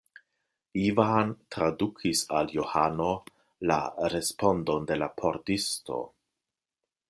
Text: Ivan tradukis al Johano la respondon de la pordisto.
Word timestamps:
Ivan 0.83 1.33
tradukis 1.55 2.23
al 2.39 2.49
Johano 2.55 3.11
la 3.73 3.79
respondon 4.17 4.91
de 4.93 5.01
la 5.05 5.11
pordisto. 5.23 6.03